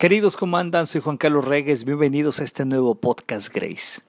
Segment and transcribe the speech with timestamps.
[0.00, 0.56] Queridos, ¿cómo?
[0.86, 1.84] Soy Juan Carlos Regues.
[1.84, 4.00] Bienvenidos a este nuevo podcast Grace.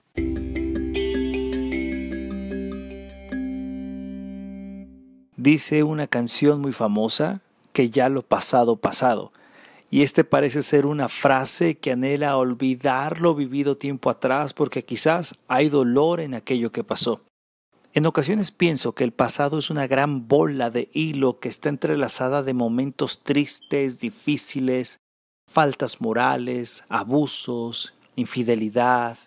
[5.36, 7.42] Dice una canción muy famosa
[7.74, 9.33] que ya lo pasado pasado.
[9.90, 15.36] Y este parece ser una frase que anhela olvidar lo vivido tiempo atrás porque quizás
[15.50, 17.20] hay dolor en aquello que pasó.
[17.94, 22.44] En ocasiones pienso que el pasado es una gran bola de hilo que está entrelazada
[22.44, 25.01] de momentos tristes, difíciles,
[25.52, 29.18] faltas morales, abusos, infidelidad,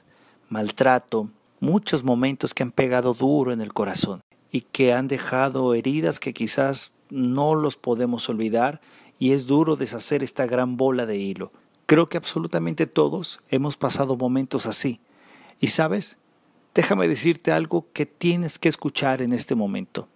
[0.49, 1.29] maltrato,
[1.61, 6.33] muchos momentos que han pegado duro en el corazón y que han dejado heridas que
[6.33, 8.81] quizás no los podemos olvidar
[9.19, 11.53] y es duro deshacer esta gran bola de hilo.
[11.87, 15.01] Creo que absolutamente todos hemos pasado momentos así.
[15.61, 16.17] Y sabes,
[16.75, 20.09] déjame decirte algo que tienes que escuchar en este momento.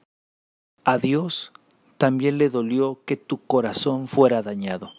[0.84, 1.52] A Dios
[1.98, 4.97] también le dolió que tu corazón fuera dañado.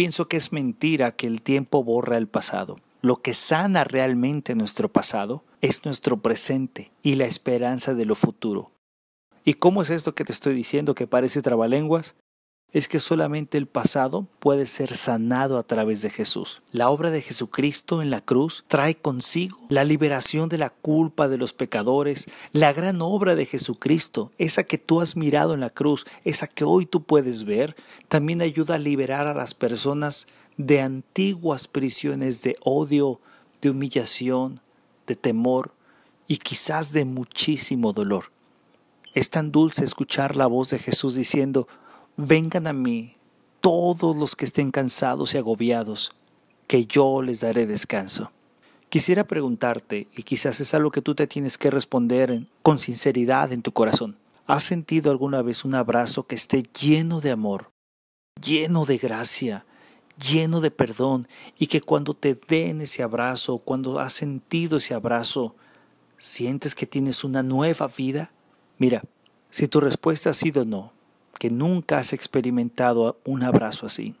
[0.00, 2.78] Pienso que es mentira que el tiempo borra el pasado.
[3.02, 8.72] Lo que sana realmente nuestro pasado es nuestro presente y la esperanza de lo futuro.
[9.44, 12.16] ¿Y cómo es esto que te estoy diciendo que parece trabalenguas?
[12.72, 16.62] Es que solamente el pasado puede ser sanado a través de Jesús.
[16.70, 21.36] La obra de Jesucristo en la cruz trae consigo la liberación de la culpa de
[21.36, 26.06] los pecadores, la gran obra de Jesucristo, esa que tú has mirado en la cruz,
[26.24, 27.74] esa que hoy tú puedes ver,
[28.08, 33.20] también ayuda a liberar a las personas de antiguas prisiones de odio,
[33.60, 34.60] de humillación,
[35.06, 35.72] de temor
[36.28, 38.30] y quizás de muchísimo dolor.
[39.12, 41.66] Es tan dulce escuchar la voz de Jesús diciendo,
[42.22, 43.16] Vengan a mí
[43.62, 46.12] todos los que estén cansados y agobiados,
[46.66, 48.30] que yo les daré descanso.
[48.90, 53.62] Quisiera preguntarte, y quizás es algo que tú te tienes que responder con sinceridad en
[53.62, 54.18] tu corazón.
[54.46, 57.70] ¿Has sentido alguna vez un abrazo que esté lleno de amor,
[58.44, 59.64] lleno de gracia,
[60.22, 61.26] lleno de perdón,
[61.58, 65.54] y que cuando te den ese abrazo, cuando has sentido ese abrazo,
[66.18, 68.30] sientes que tienes una nueva vida?
[68.76, 69.04] Mira,
[69.48, 70.92] si tu respuesta ha sido no,
[71.40, 74.14] que nunca has experimentado un abrazo así,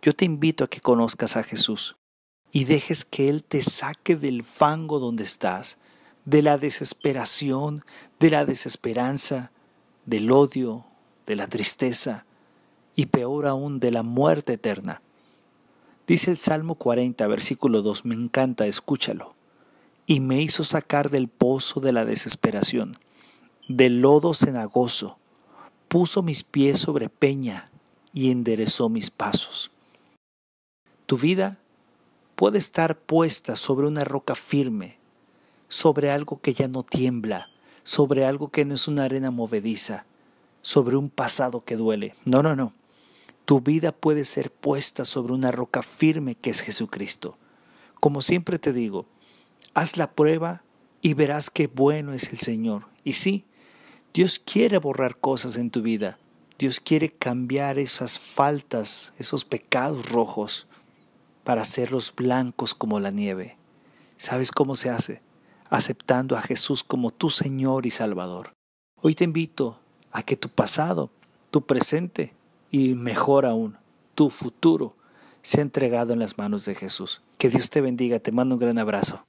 [0.00, 1.96] yo te invito a que conozcas a Jesús
[2.52, 5.78] y dejes que Él te saque del fango donde estás,
[6.24, 7.84] de la desesperación,
[8.20, 9.50] de la desesperanza,
[10.06, 10.84] del odio,
[11.26, 12.24] de la tristeza
[12.94, 15.02] y peor aún de la muerte eterna.
[16.06, 19.34] Dice el Salmo 40, versículo 2, me encanta, escúchalo.
[20.06, 22.96] Y me hizo sacar del pozo de la desesperación,
[23.66, 25.18] del lodo cenagoso,
[25.94, 27.70] puso mis pies sobre peña
[28.12, 29.70] y enderezó mis pasos.
[31.06, 31.60] Tu vida
[32.34, 34.98] puede estar puesta sobre una roca firme,
[35.68, 37.48] sobre algo que ya no tiembla,
[37.84, 40.04] sobre algo que no es una arena movediza,
[40.62, 42.16] sobre un pasado que duele.
[42.24, 42.72] No, no, no.
[43.44, 47.38] Tu vida puede ser puesta sobre una roca firme que es Jesucristo.
[48.00, 49.06] Como siempre te digo,
[49.74, 50.64] haz la prueba
[51.02, 52.86] y verás qué bueno es el Señor.
[53.04, 53.44] Y sí,
[54.14, 56.18] Dios quiere borrar cosas en tu vida.
[56.56, 60.68] Dios quiere cambiar esas faltas, esos pecados rojos,
[61.42, 63.56] para hacerlos blancos como la nieve.
[64.16, 65.20] ¿Sabes cómo se hace?
[65.68, 68.52] Aceptando a Jesús como tu Señor y Salvador.
[69.02, 69.80] Hoy te invito
[70.12, 71.10] a que tu pasado,
[71.50, 72.34] tu presente
[72.70, 73.78] y mejor aún,
[74.14, 74.94] tu futuro
[75.42, 77.20] sea entregado en las manos de Jesús.
[77.36, 79.24] Que Dios te bendiga, te mando un gran abrazo.